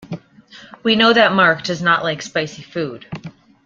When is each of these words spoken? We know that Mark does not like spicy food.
We 0.81 0.95
know 0.95 1.13
that 1.13 1.35
Mark 1.35 1.61
does 1.61 1.79
not 1.79 2.01
like 2.01 2.23
spicy 2.23 2.63
food. 2.63 3.05